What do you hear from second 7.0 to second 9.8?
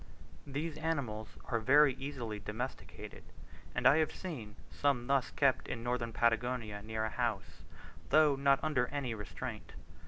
a house, though not under any restraint.